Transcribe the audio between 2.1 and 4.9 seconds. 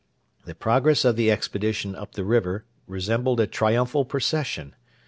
the river resembled a triumphal procession.